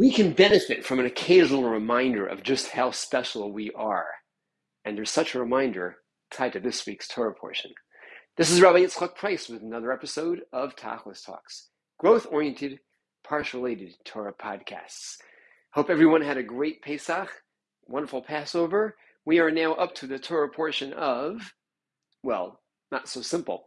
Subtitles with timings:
[0.00, 4.06] we can benefit from an occasional reminder of just how special we are.
[4.82, 5.96] And there's such a reminder
[6.30, 7.72] tied to this week's Torah portion.
[8.38, 11.68] This is Rabbi Yitzchak Price with another episode of Tachlis Talks,
[11.98, 12.80] growth oriented,
[13.28, 15.18] parsha related Torah podcasts.
[15.74, 17.28] Hope everyone had a great Pesach,
[17.86, 18.96] wonderful Passover.
[19.26, 21.52] We are now up to the Torah portion of,
[22.22, 22.58] well,
[22.90, 23.66] not so simple.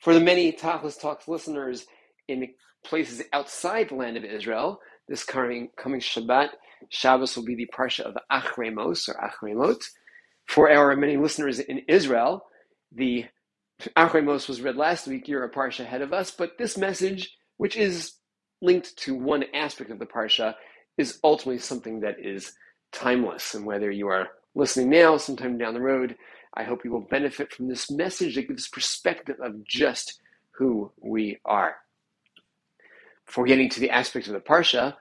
[0.00, 1.84] For the many Tachlis Talks listeners
[2.26, 2.54] in
[2.86, 6.50] places outside the land of Israel, this coming, coming Shabbat,
[6.88, 9.82] Shabbos will be the Parsha of Acharei Mos or Acharei Mot.
[10.46, 12.44] For our many listeners in Israel,
[12.92, 13.26] the
[13.96, 15.28] Acharei Mos was read last week.
[15.28, 18.14] You're a Parsha ahead of us, but this message, which is
[18.60, 20.54] linked to one aspect of the Parsha,
[20.96, 22.52] is ultimately something that is
[22.92, 23.54] timeless.
[23.54, 26.16] And whether you are listening now, sometime down the road,
[26.54, 30.20] I hope you will benefit from this message that gives perspective of just
[30.52, 31.76] who we are.
[33.26, 34.96] Before getting to the aspects of the Parsha,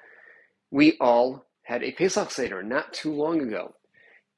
[0.71, 3.75] we all had a Pesach Seder not too long ago.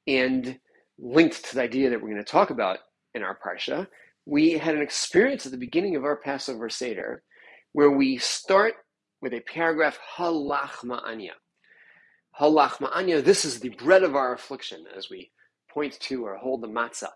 [0.06, 0.58] And
[0.98, 2.78] linked to the idea that we're going to talk about
[3.14, 3.86] in our Parsha,
[4.24, 7.22] we had an experience at the beginning of our Passover Seder
[7.72, 8.74] where we start
[9.20, 11.34] with a paragraph, Ha Lachma Anya.
[12.40, 15.30] Halach Ma'anya, this is the bread of our affliction, as we
[15.70, 17.10] point to or hold the matzah.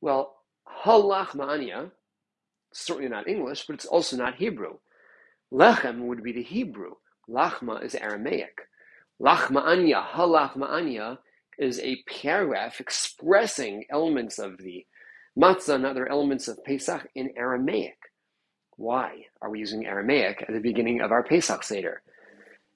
[0.00, 1.92] Well, Ha Lachma Anya,
[2.72, 4.78] certainly not English, but it's also not Hebrew.
[5.52, 6.94] Lechem would be the Hebrew.
[7.28, 8.62] Lachma is Aramaic.
[9.20, 11.18] Lachma'anya, halachma'anya,
[11.58, 14.86] is a paragraph expressing elements of the
[15.38, 17.98] matzah and other elements of Pesach in Aramaic.
[18.76, 22.02] Why are we using Aramaic at the beginning of our Pesach Seder?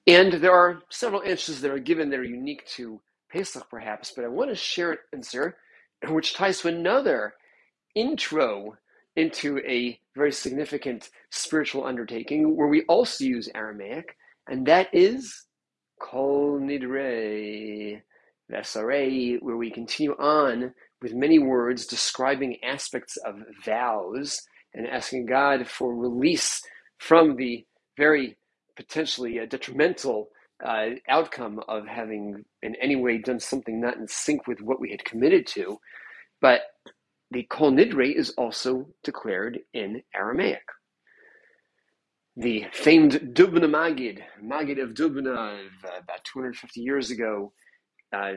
[0.05, 4.23] And there are several answers that are given that are unique to Pesach, perhaps, but
[4.23, 5.57] I want to share an answer
[6.07, 7.33] which ties to another
[7.95, 8.77] intro
[9.17, 14.15] into a very significant spiritual undertaking where we also use Aramaic,
[14.47, 15.45] and that is
[15.99, 18.01] Kol Nidre
[18.51, 24.41] Vesare, where we continue on with many words describing aspects of vows
[24.73, 26.61] and asking God for release
[26.99, 27.65] from the
[27.97, 28.37] very
[28.75, 30.29] potentially uh, detrimental
[30.63, 34.91] uh, outcome of having in any way done something not in sync with what we
[34.91, 35.77] had committed to.
[36.41, 36.61] But
[37.31, 40.63] the Kol Nidre is also declared in Aramaic.
[42.35, 47.51] The famed Dubna Magid, Magid of Dubna, uh, about 250 years ago,
[48.13, 48.33] uh,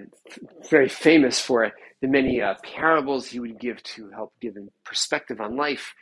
[0.68, 5.40] very famous for the many uh, parables he would give to help give him perspective
[5.40, 5.94] on life.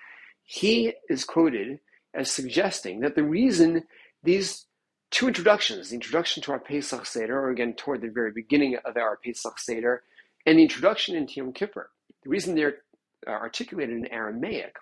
[0.44, 1.80] He is quoted
[2.14, 3.82] as suggesting that the reason
[4.22, 4.66] these
[5.10, 8.96] two introductions, the introduction to our Pesach Seder, or again toward the very beginning of
[8.96, 10.02] our Pesach Seder,
[10.46, 11.90] and the introduction into Yom Kippur,
[12.24, 12.78] the reason they're
[13.26, 14.74] uh, articulated in Aramaic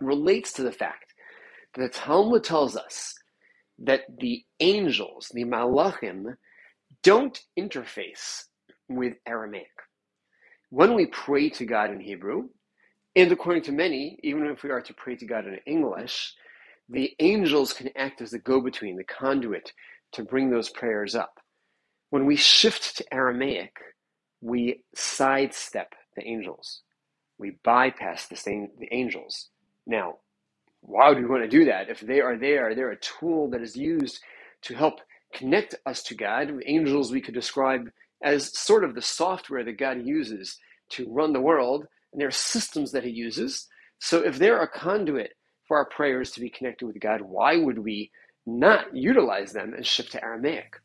[0.00, 1.14] relates to the fact
[1.74, 3.14] that the Talmud tells us
[3.78, 6.34] that the angels, the malachim,
[7.02, 8.44] don't interface
[8.88, 9.66] with Aramaic.
[10.70, 12.48] When we pray to God in Hebrew,
[13.16, 16.34] and according to many, even if we are to pray to God in English,
[16.88, 19.72] the angels can act as the go between, the conduit
[20.12, 21.34] to bring those prayers up.
[22.10, 23.76] When we shift to Aramaic,
[24.40, 26.82] we sidestep the angels.
[27.38, 29.48] We bypass the, same, the angels.
[29.86, 30.16] Now,
[30.80, 31.88] why would we want to do that?
[31.88, 34.20] If they are there, they're a tool that is used
[34.62, 35.00] to help
[35.32, 36.52] connect us to God.
[36.66, 37.90] Angels we could describe
[38.22, 40.58] as sort of the software that God uses
[40.90, 43.68] to run the world, and there are systems that He uses.
[43.98, 45.34] So if they're a conduit
[45.66, 48.10] for our prayers to be connected with God, why would we
[48.46, 50.80] not utilize them and shift to Aramaic?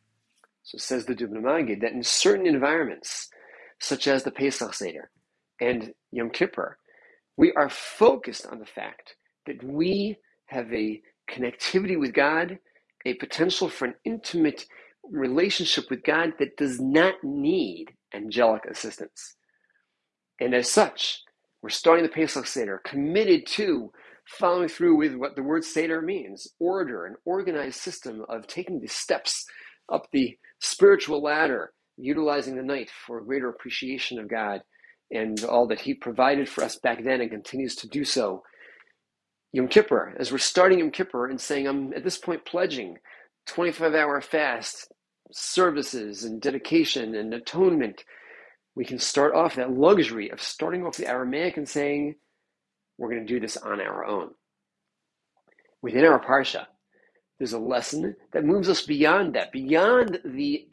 [0.63, 3.29] So says the Dubna Magid that in certain environments,
[3.79, 5.09] such as the Pesach Seder
[5.61, 6.77] and Yom Kippur,
[7.37, 9.15] we are focused on the fact
[9.47, 12.59] that we have a connectivity with God,
[13.05, 14.65] a potential for an intimate
[15.03, 19.35] relationship with God that does not need angelic assistance.
[20.39, 21.21] And as such,
[21.63, 23.91] we're starting the Pesach Seder committed to
[24.27, 28.87] following through with what the word Seder means order, an organized system of taking the
[28.87, 29.45] steps
[29.91, 34.61] up the spiritual ladder, utilizing the night for greater appreciation of God
[35.13, 38.43] and all that He provided for us back then and continues to do so
[39.53, 42.97] Yom Kippur, as we're starting Yom Kippur and saying, I'm at this point pledging
[43.45, 44.91] 25 hour fast,
[45.31, 48.03] services and dedication and atonement,
[48.75, 52.15] we can start off that luxury of starting off the Aramaic and saying,
[52.97, 54.31] we're going to do this on our own.
[55.83, 56.65] Within our Parsha,
[57.37, 60.67] there's a lesson that moves us beyond that, beyond the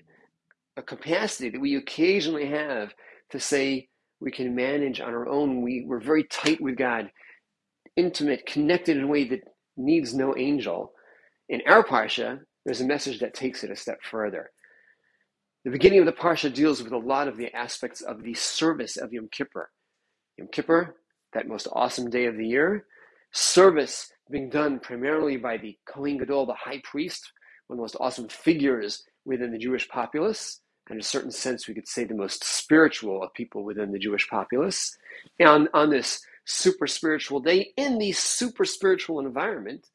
[0.86, 2.94] capacity that we occasionally have
[3.30, 3.89] to say
[4.20, 5.62] we can manage on our own.
[5.62, 7.10] We, we're very tight with God
[7.96, 9.40] intimate, connected in a way that
[9.76, 10.92] needs no angel.
[11.48, 14.50] In our parsha, there's a message that takes it a step further.
[15.64, 18.96] The beginning of the Parsha deals with a lot of the aspects of the service
[18.96, 19.68] of Yom Kippur.
[20.38, 20.96] Yom Kippur,
[21.34, 22.86] that most awesome day of the year,
[23.32, 27.30] service being done primarily by the Kohen Gadol, the high priest,
[27.66, 30.60] one of the most awesome figures within the Jewish populace,
[30.90, 34.28] in a certain sense, we could say the most spiritual of people within the Jewish
[34.28, 34.96] populace.
[35.38, 39.86] And on this super spiritual day, in the super spiritual environment,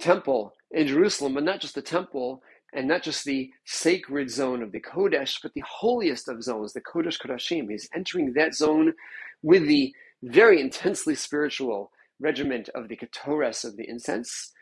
[0.00, 2.42] temple in Jerusalem, but not just the temple
[2.72, 6.80] and not just the sacred zone of the Kodesh, but the holiest of zones, the
[6.80, 7.70] Kodesh Kodashim.
[7.70, 8.94] He's entering that zone
[9.42, 9.92] with the
[10.22, 14.52] very intensely spiritual regiment of the Ketores of the incense.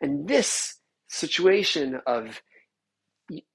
[0.00, 2.42] And this situation of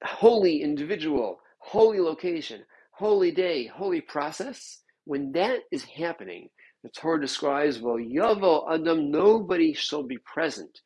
[0.04, 6.50] holy individual, holy location, holy day, holy process, when that is happening,
[6.84, 10.82] the Torah describes, well, Yavo Adam, nobody shall be present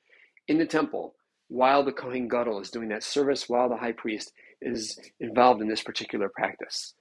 [0.47, 1.15] in the temple
[1.50, 4.31] while the Kohen Gadol is doing that service, while the high priest
[4.62, 6.95] is involved in this particular practice.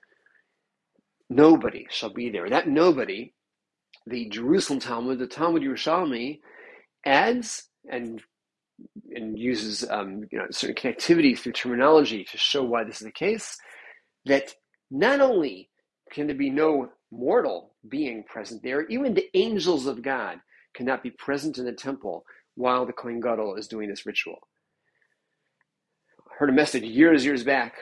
[1.31, 2.51] Nobody shall be there.
[2.51, 3.33] That nobody,
[4.07, 6.41] the Jerusalem Talmud, the Talmud Yerushalmi,
[7.07, 8.23] adds and
[9.15, 13.13] and uses um, you know, certain connectivity through terminology to show why this is the
[13.13, 13.59] case,
[14.27, 14.55] that
[14.91, 15.71] not only
[16.11, 20.39] can there be no mortal being present there, even the angels of God
[20.75, 22.25] cannot be present in the temple
[22.55, 24.39] while the Kohen Gadol is doing this ritual.
[26.31, 27.75] I heard a message years, years back.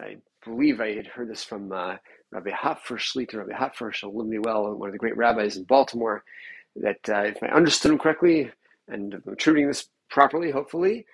[0.00, 1.96] I believe I had heard this from uh,
[2.32, 3.92] Rabbi Hopfer Shlita, Rabbi Hopfer
[4.26, 6.24] me well, one of the great rabbis in Baltimore,
[6.76, 8.50] that uh, if I understood him correctly,
[8.88, 11.06] and I'm attributing this properly, hopefully,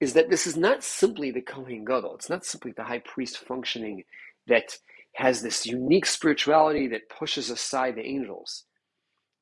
[0.00, 2.16] is that this is not simply the Kohen Gadol.
[2.16, 4.04] It's not simply the high priest functioning
[4.46, 4.78] that
[5.14, 8.64] has this unique spirituality that pushes aside the angels,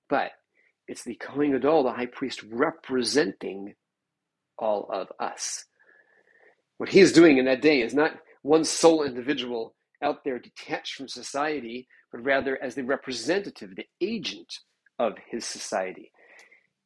[0.08, 0.32] but
[0.88, 3.74] it's the Kohen Gadol, the high priest, representing
[4.58, 5.64] all of us.
[6.78, 8.12] What he is doing in that day is not
[8.42, 14.60] one sole individual out there detached from society, but rather as the representative, the agent
[14.98, 16.12] of his society.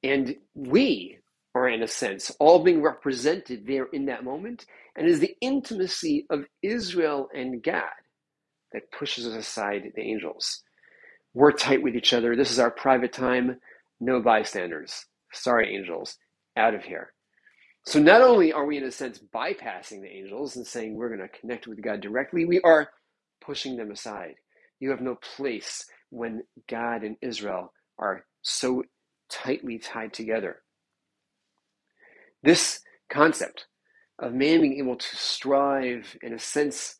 [0.03, 1.20] And we
[1.55, 4.67] are, in a sense, all being represented there in that moment,
[4.97, 7.85] and is the intimacy of Israel and God
[8.73, 10.63] that pushes us aside the angels.
[11.35, 12.37] We're tight with each other.
[12.37, 13.61] This is our private time.
[14.01, 15.07] No bystanders.
[15.33, 16.17] Sorry, angels.
[16.57, 17.13] Out of here.
[17.87, 21.29] So not only are we, in a sense, bypassing the angels and saying we're going
[21.29, 22.91] to connect with God directly, we are
[23.45, 24.35] pushing them aside.
[24.81, 28.85] You have no place when God and Israel are so
[29.31, 30.63] tightly tied together.
[32.43, 33.67] This concept
[34.19, 36.97] of man being able to strive, in a sense,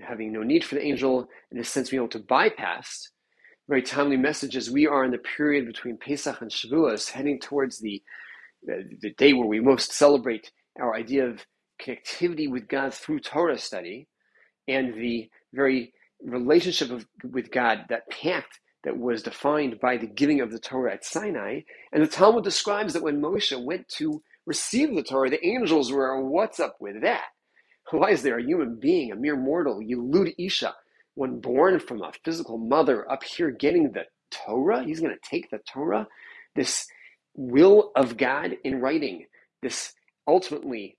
[0.00, 3.10] having no need for the angel, in a sense, being able to bypass
[3.68, 4.70] very timely messages.
[4.70, 8.02] We are in the period between Pesach and Shavuos, heading towards the,
[8.62, 11.44] the, the day where we most celebrate our idea of
[11.80, 14.08] connectivity with God through Torah study
[14.68, 15.92] and the very
[16.22, 20.94] relationship of, with God, that pact that was defined by the giving of the Torah
[20.94, 21.60] at Sinai.
[21.92, 26.20] And the Talmud describes that when Moshe went to receive the Torah, the angels were,
[26.22, 27.24] what's up with that?
[27.90, 30.74] Why is there a human being, a mere mortal, Yilud Isha,
[31.14, 34.84] one born from a physical mother, up here getting the Torah?
[34.84, 36.06] He's going to take the Torah,
[36.54, 36.86] this
[37.34, 39.26] will of God in writing,
[39.62, 39.92] this
[40.26, 40.96] ultimately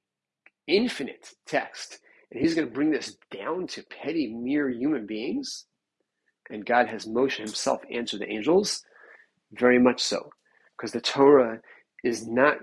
[0.68, 2.00] infinite text,
[2.32, 5.66] and he's going to bring this down to petty, mere human beings?
[6.50, 8.84] And God has Moshe himself answer the angels?
[9.52, 10.30] Very much so,
[10.78, 11.60] because the Torah
[12.04, 12.58] is not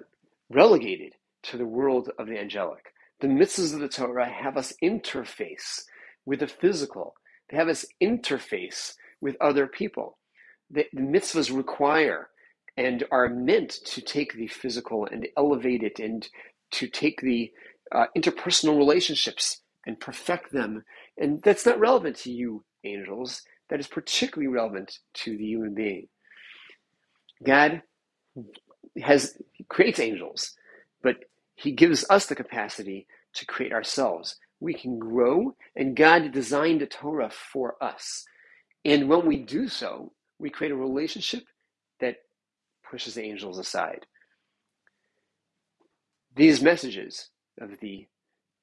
[0.51, 2.93] relegated to the world of the angelic.
[3.21, 5.83] The mitzvahs of the Torah have us interface
[6.25, 7.15] with the physical.
[7.51, 10.19] They have us interface with other people.
[10.71, 12.29] The, the mitzvahs require
[12.77, 16.29] and are meant to take the physical and elevate it and
[16.73, 17.53] to take the
[17.93, 20.85] uh, interpersonal relationships and perfect them.
[21.17, 23.43] And that's not relevant to you, angels.
[23.71, 26.09] That is particularly relevant to the human being.
[27.45, 27.83] God
[29.01, 30.55] has creates angels,
[31.03, 31.17] but
[31.55, 34.37] he gives us the capacity to create ourselves.
[34.61, 38.25] We can grow, and God designed the Torah for us.
[38.85, 41.45] And when we do so, we create a relationship
[42.01, 42.17] that
[42.89, 44.07] pushes the angels aside.
[46.37, 47.31] These messages
[47.61, 48.07] of the,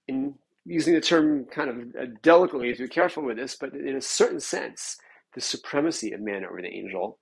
[0.07, 3.95] in using the term kind of uh, delicately, to be careful with this, but in
[3.95, 4.97] a certain sense,
[5.33, 7.17] the supremacy of man over the angel,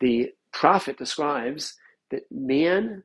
[0.00, 1.76] the prophet describes
[2.10, 3.02] that man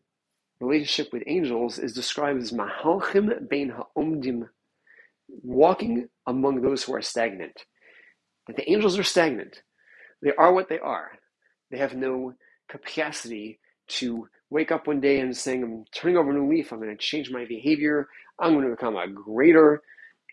[0.59, 4.47] relationship with angels is described as mahalchim bein ha'omdim,
[5.43, 7.65] walking among those who are stagnant.
[8.47, 9.63] That the angels are stagnant.
[10.21, 11.11] They are what they are.
[11.71, 12.33] They have no
[12.69, 16.79] capacity to wake up one day and saying, I'm turning over a new leaf, I'm
[16.79, 18.07] going to change my behavior,
[18.39, 19.81] I'm going to become a greater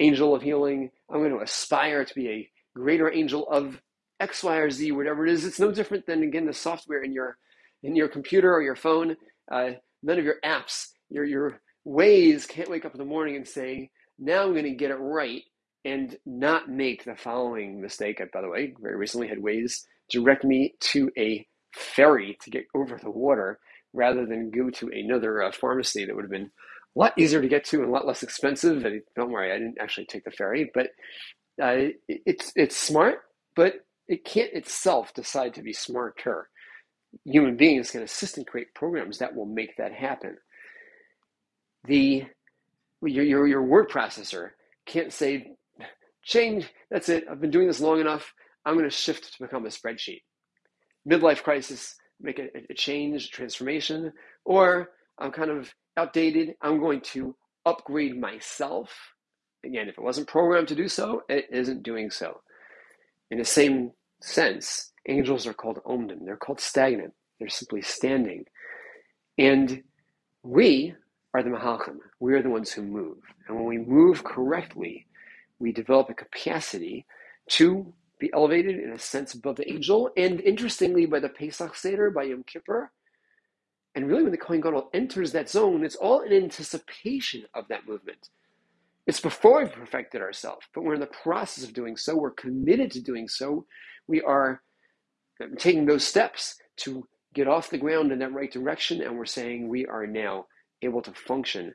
[0.00, 3.80] angel of healing, I'm going to aspire to be a greater angel of
[4.20, 5.44] X, Y, or Z, whatever it is.
[5.44, 7.38] It's no different than again the software in your
[7.82, 9.16] in your computer or your phone.
[9.50, 9.70] Uh,
[10.02, 13.90] none of your apps, your your Waze can't wake up in the morning and say,
[14.18, 15.42] now I'm going to get it right
[15.84, 18.20] and not make the following mistake.
[18.20, 22.66] I, by the way, very recently had Waze direct me to a ferry to get
[22.74, 23.58] over the water
[23.92, 26.50] rather than go to another uh, pharmacy that would have been
[26.96, 28.84] a lot easier to get to and a lot less expensive.
[28.84, 30.88] And don't worry, I didn't actually take the ferry, but
[31.62, 33.20] uh, it's it's smart,
[33.56, 33.74] but
[34.08, 36.48] it can't itself decide to be smarter.
[37.24, 40.36] Human beings can assist and create programs that will make that happen.
[41.84, 42.24] The
[43.02, 44.50] your, your, your word processor
[44.86, 45.52] can't say,
[46.22, 48.32] change, that's it, I've been doing this long enough,
[48.64, 50.22] I'm going to shift to become a spreadsheet.
[51.08, 54.12] Midlife crisis, make a, a change, transformation,
[54.44, 58.90] or I'm kind of outdated, I'm going to upgrade myself.
[59.64, 62.40] Again, if it wasn't programmed to do so, it isn't doing so.
[63.30, 68.44] In the same sense, angels are called omdim, they're called stagnant, they're simply standing.
[69.38, 69.82] And
[70.42, 70.94] we
[71.34, 71.98] are the Mahalchim.
[72.20, 73.18] We are the ones who move.
[73.46, 75.06] And when we move correctly,
[75.58, 77.06] we develop a capacity
[77.50, 80.10] to be elevated in a sense above the angel.
[80.16, 82.90] And interestingly, by the Pesach Seder, by Yom Kippur,
[83.94, 87.86] and really when the Kohen Gadol enters that zone, it's all in anticipation of that
[87.86, 88.28] movement.
[89.06, 92.16] It's before we've perfected ourselves, but we're in the process of doing so.
[92.16, 93.64] We're committed to doing so.
[94.08, 94.62] We are
[95.58, 99.68] taking those steps to get off the ground in that right direction, and we're saying
[99.68, 100.46] we are now
[100.82, 101.74] able to function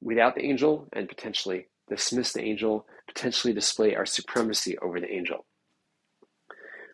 [0.00, 5.46] without the angel and potentially dismiss the angel, potentially display our supremacy over the angel.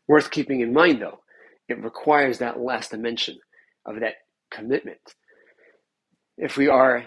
[0.07, 1.21] Worth keeping in mind, though,
[1.69, 3.39] it requires that last dimension
[3.85, 4.15] of that
[4.51, 5.01] commitment.
[6.37, 7.07] If we are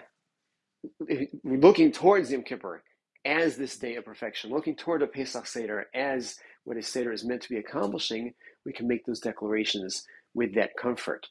[1.44, 2.84] looking towards Yom Kippur
[3.26, 6.36] as this day of perfection, looking toward a Pesach Seder as
[6.66, 8.34] what a Seder is meant to be accomplishing,
[8.66, 10.04] we can make those declarations
[10.34, 11.28] with that comfort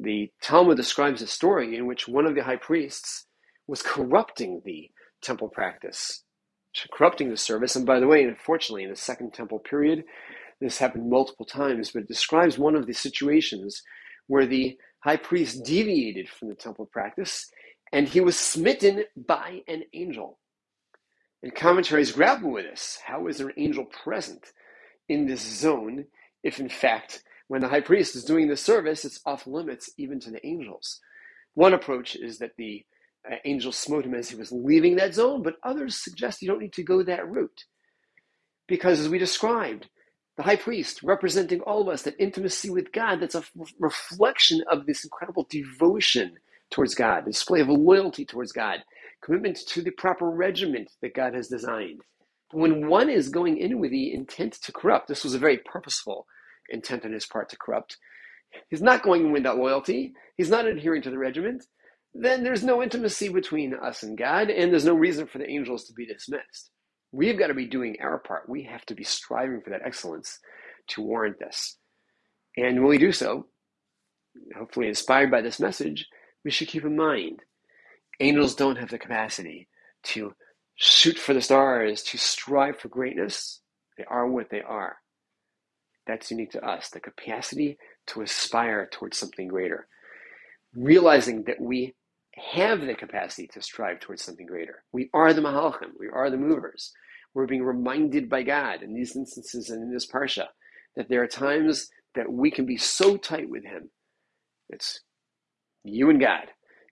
[0.00, 3.26] the Talmud describes a story in which one of the high priests
[3.68, 4.90] was corrupting the
[5.22, 6.24] temple practice,
[6.92, 7.76] corrupting the service.
[7.76, 10.04] And by the way, unfortunately, in the Second Temple period,
[10.60, 13.82] this happened multiple times, but it describes one of the situations
[14.28, 17.50] where the high priest deviated from the temple practice
[17.92, 20.39] and he was smitten by an angel.
[21.42, 22.98] And commentaries grapple with this.
[23.04, 24.52] How is there an angel present
[25.08, 26.04] in this zone
[26.42, 30.20] if, in fact, when the high priest is doing the service, it's off limits even
[30.20, 31.00] to the angels.
[31.54, 32.84] One approach is that the
[33.30, 36.60] uh, angel smote him as he was leaving that zone, but others suggest you don't
[36.60, 37.64] need to go that route.
[38.68, 39.88] Because as we described,
[40.36, 43.42] the high priest representing all of us, that intimacy with God, that's a
[43.78, 46.38] reflection of this incredible devotion
[46.70, 48.84] towards God, display of loyalty towards God,
[49.24, 52.02] commitment to the proper regiment that God has designed.
[52.52, 56.26] When one is going in with the intent to corrupt, this was a very purposeful
[56.70, 57.96] intent on his part to corrupt,
[58.70, 61.64] he's not going in win that loyalty, he's not adhering to the regiment,
[62.14, 65.84] then there's no intimacy between us and God, and there's no reason for the angels
[65.86, 66.70] to be dismissed.
[67.12, 68.48] We've got to be doing our part.
[68.48, 70.38] We have to be striving for that excellence
[70.90, 71.76] to warrant this.
[72.56, 73.46] And when we do so,
[74.56, 76.06] hopefully inspired by this message,
[76.44, 77.40] we should keep in mind
[78.20, 79.68] angels don't have the capacity
[80.04, 80.34] to
[80.76, 83.60] shoot for the stars, to strive for greatness.
[83.98, 84.96] They are what they are.
[86.06, 89.86] That's unique to us the capacity to aspire towards something greater.
[90.74, 91.94] Realizing that we
[92.36, 94.84] have the capacity to strive towards something greater.
[94.92, 96.92] We are the Mahalchim, we are the movers.
[97.34, 100.46] We're being reminded by God in these instances and in this Parsha
[100.96, 103.90] that there are times that we can be so tight with Him.
[104.68, 105.00] It's
[105.84, 106.46] you and God,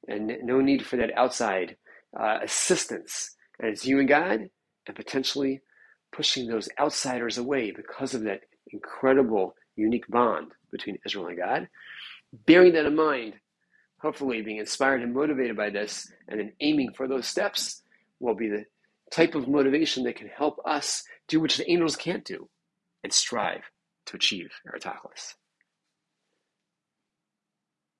[0.08, 1.76] and no need for that outside
[2.18, 3.36] uh, assistance.
[3.60, 4.48] And it's you and God,
[4.86, 5.60] and potentially
[6.12, 8.40] pushing those outsiders away because of that
[8.72, 11.68] incredible, unique bond between Israel and God.
[12.46, 13.34] Bearing that in mind,
[14.00, 17.82] hopefully being inspired and motivated by this, and then aiming for those steps
[18.20, 18.64] will be the
[19.10, 22.48] type of motivation that can help us do which the angels can't do
[23.02, 23.62] and strive
[24.06, 24.50] to achieve
[24.80, 25.34] tachlis.